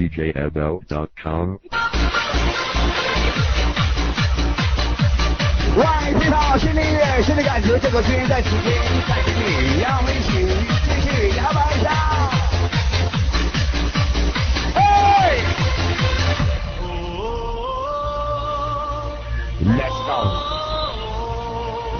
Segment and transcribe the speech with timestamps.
[0.00, 1.56] DJMO.com。
[5.76, 5.84] 外
[6.18, 8.72] 披好，新音乐，新的感觉，这个声音在此间
[9.06, 10.48] 带给你，让我们一起
[10.86, 11.90] 继续摇摆一下。
[14.74, 14.80] 嘿
[19.66, 20.48] ，Let's go。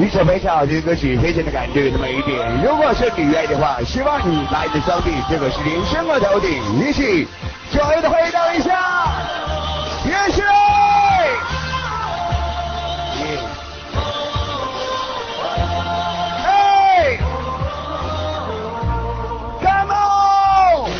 [0.02, 2.64] 一首非常好听的歌曲，非常的感觉有那么一点。
[2.64, 7.28] 如果是你愿意的话，希望你把你的双臂这个是连伸过头顶，一起
[7.70, 9.12] 左右的挥动一下，
[10.04, 10.42] 也许。
[16.44, 17.18] 嘿
[19.60, 20.90] ，Come on！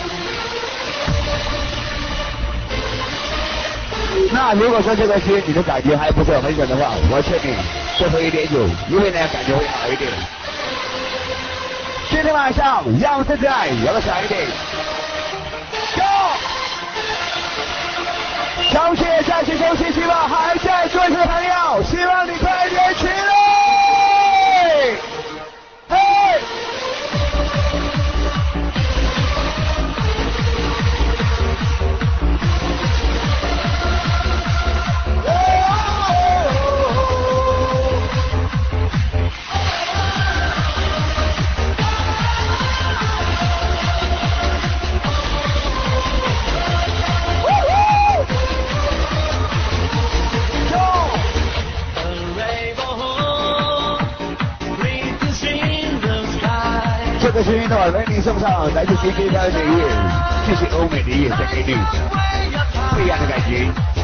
[4.32, 7.56] 那如果说这个曲你的感觉还不是很准的话，我劝你
[7.98, 8.58] 多喝一点酒，
[8.88, 10.08] 因为呢感觉会好一点。
[12.08, 14.46] 今天晚上让自在，摇的响一点。
[18.68, 23.39] 小姐暂时休息，希望还在坐着的朋友，希望你快点起来。
[57.40, 59.88] 这个是运动为你送上来自 DJ 的音乐，
[60.46, 61.74] 这是欧美的音乐带给你
[62.90, 63.99] 不一样的感觉。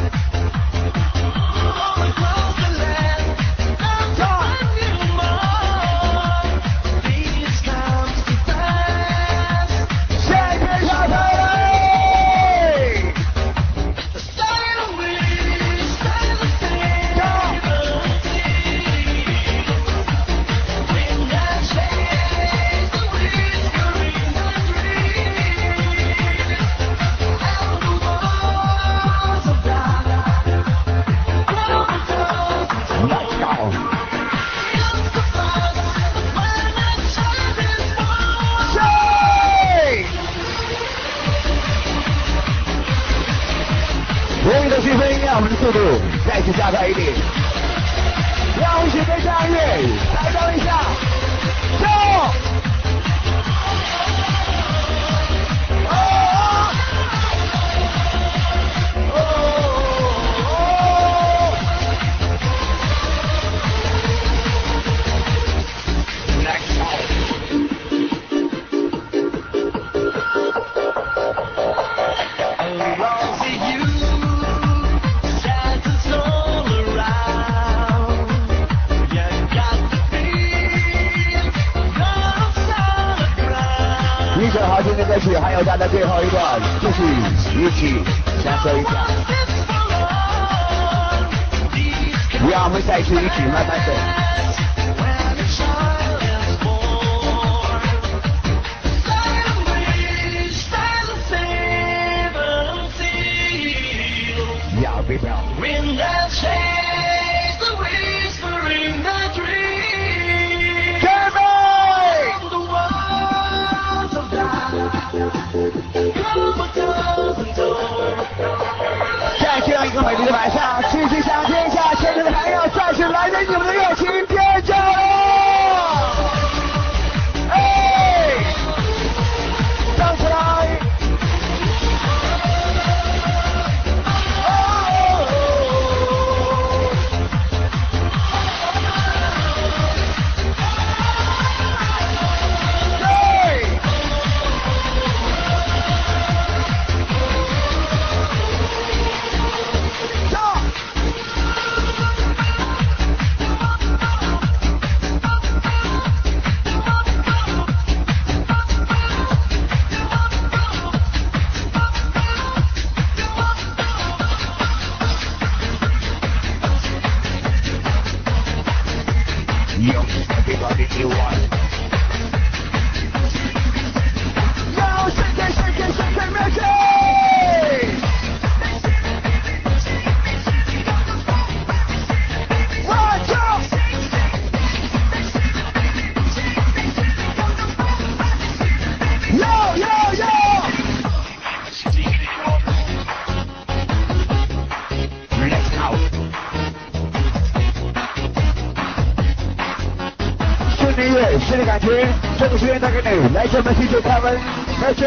[201.41, 202.06] 新的感觉，
[202.38, 204.38] 这个时间带给你，来自我们 DJ 开门，
[204.81, 205.06] 开始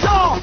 [0.00, 0.36] 走。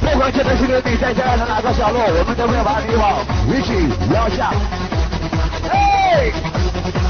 [0.00, 4.52] 不管现在是个你在家的哪个角落，我们都会把你往一起摇下。
[5.70, 7.09] 哎。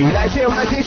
[0.00, 0.82] 来谢我们的天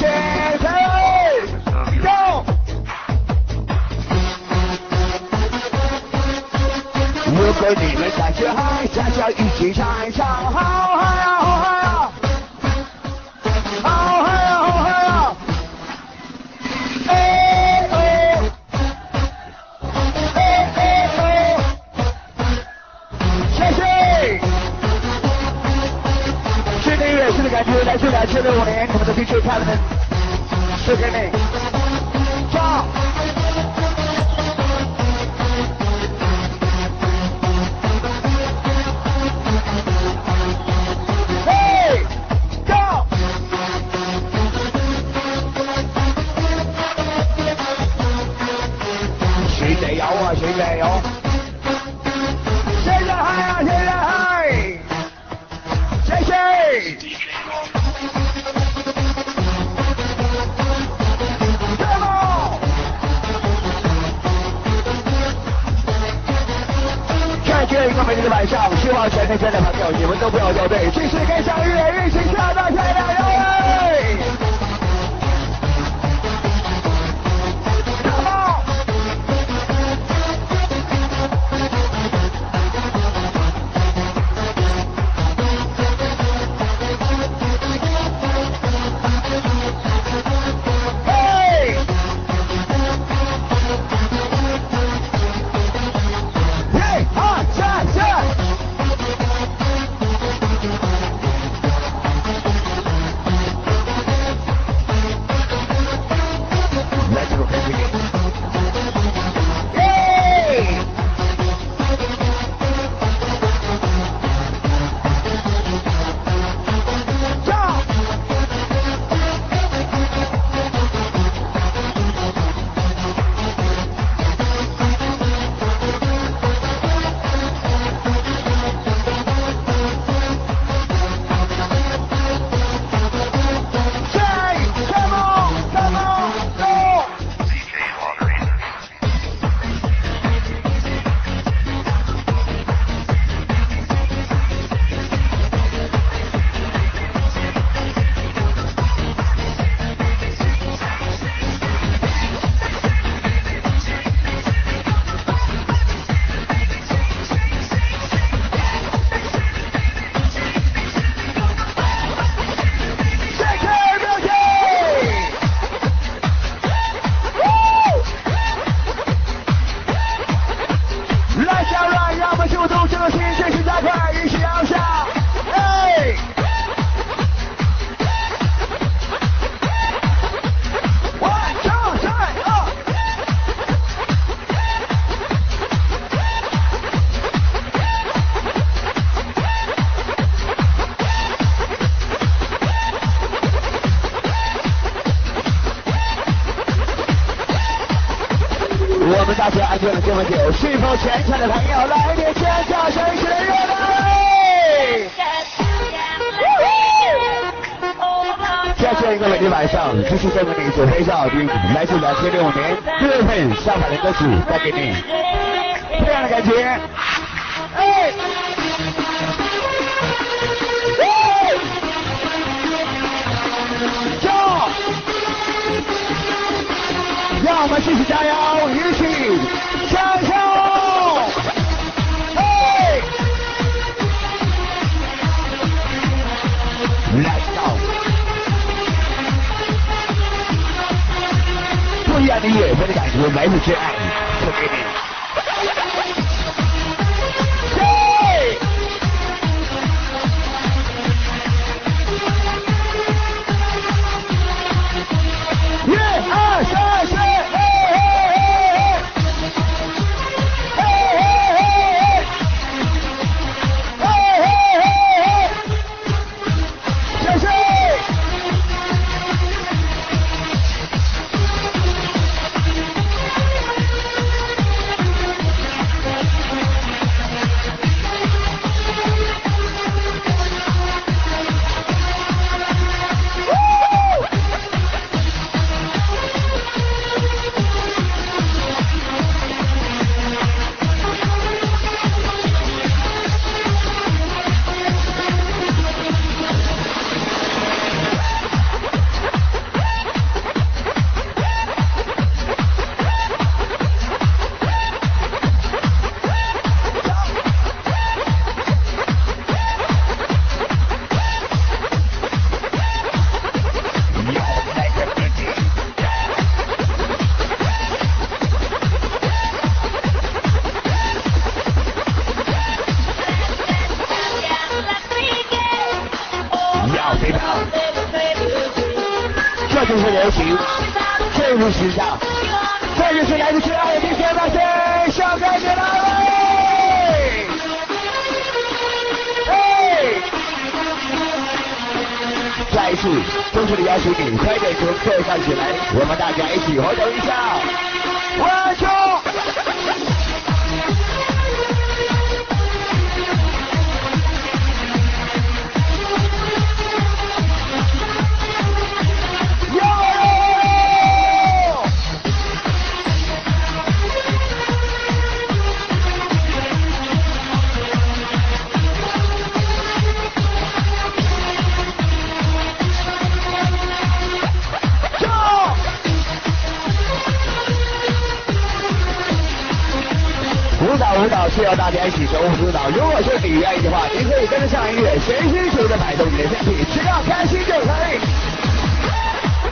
[384.14, 388.20] 你可以跟着上音乐，全心全意的摆动你的身体，只要开心就可以。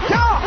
[0.07, 0.41] 跳。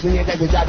[0.00, 0.64] 今天带回家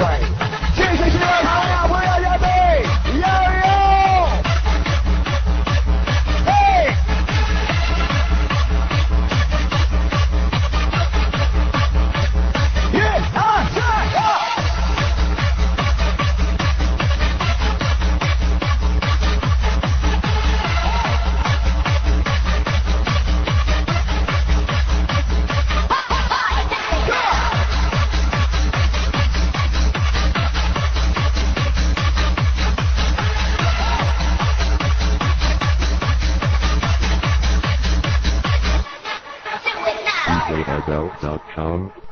[41.21, 42.10] Podcast.com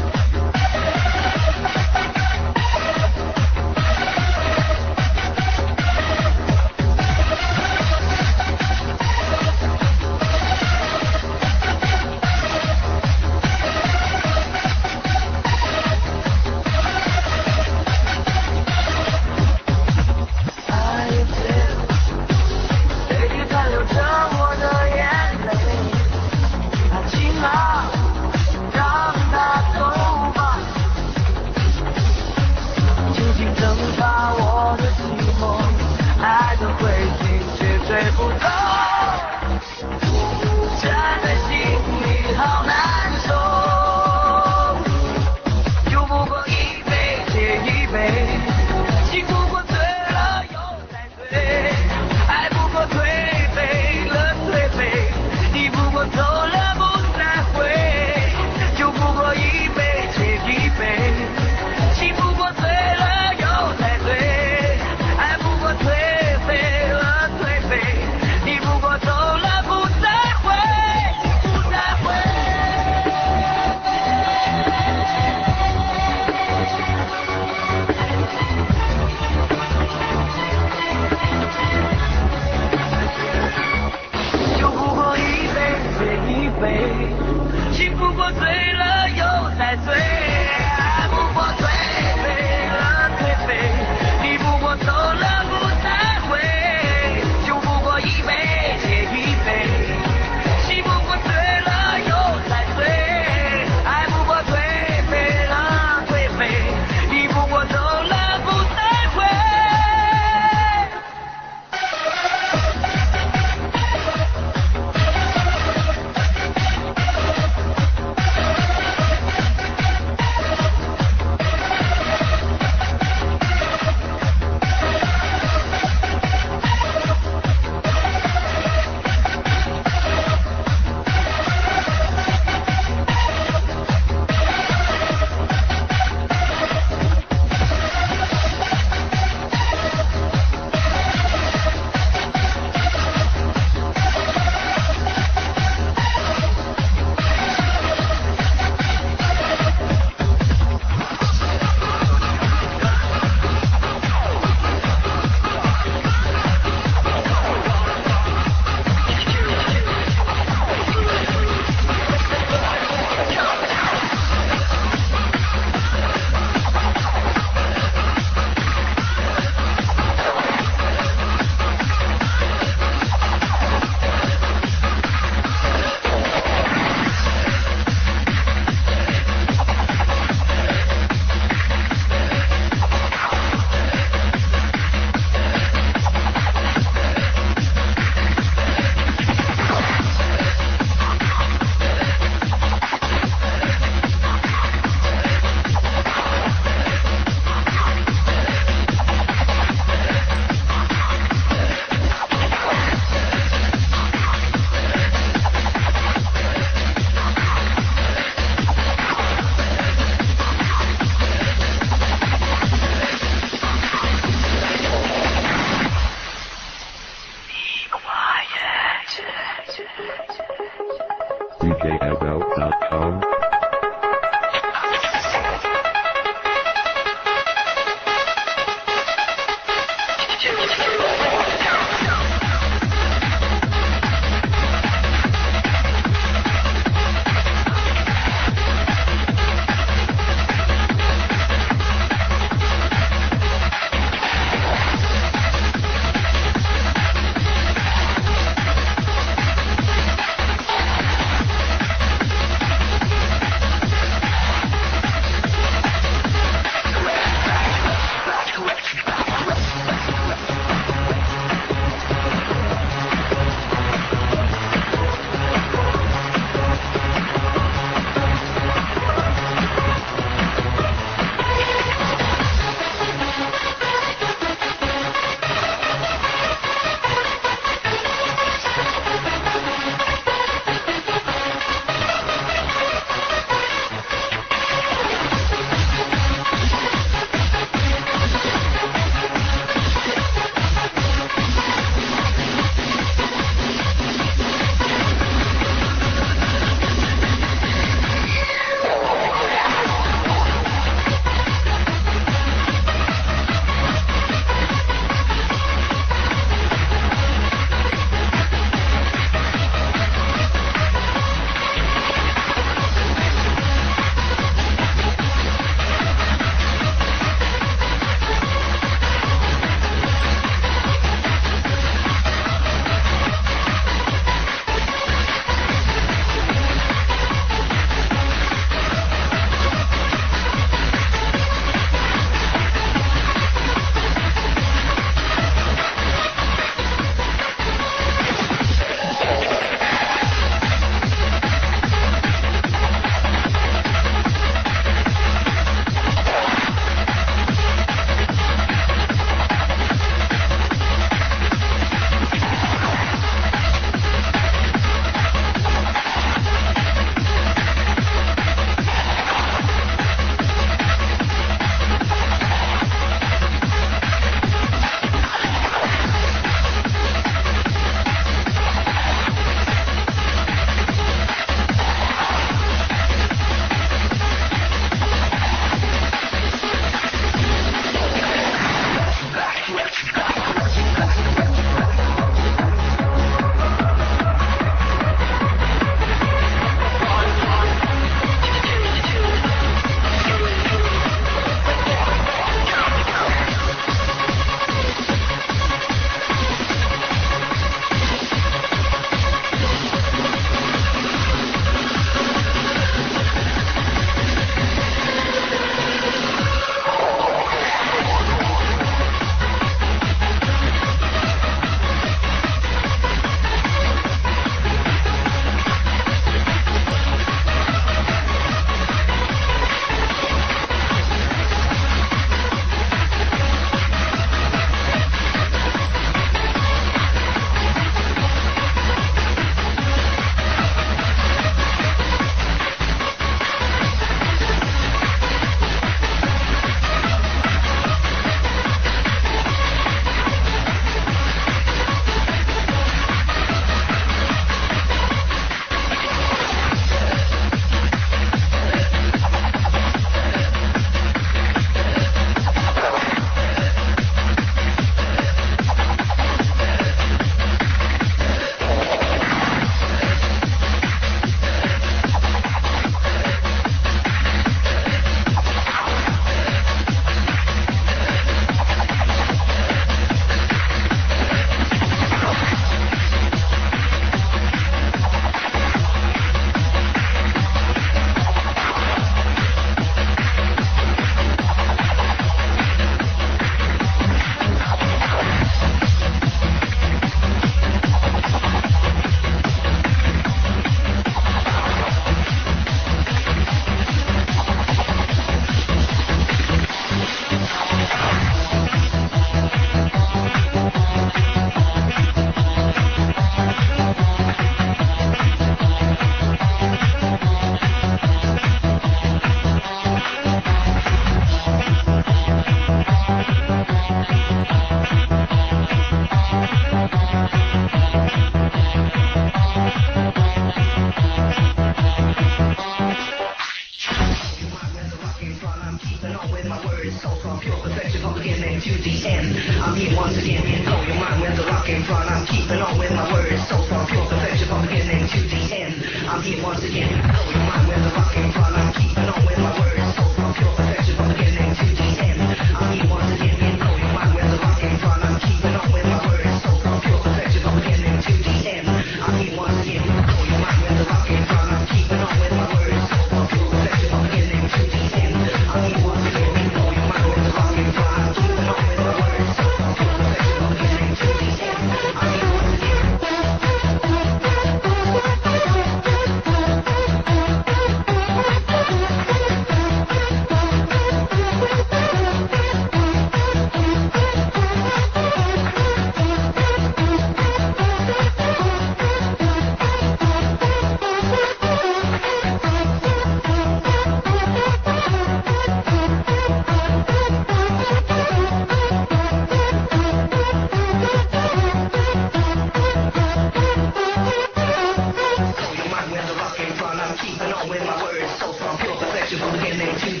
[596.95, 597.65] trying to keep an open.
[597.65, 600.00] My words so from pure perfection from the beginning to